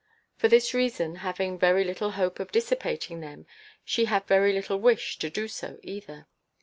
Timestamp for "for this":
0.35-0.73